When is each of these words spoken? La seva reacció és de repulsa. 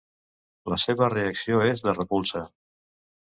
La 0.73 0.77
seva 0.83 1.09
reacció 1.15 1.59
és 1.67 1.83
de 1.89 1.95
repulsa. 1.99 2.41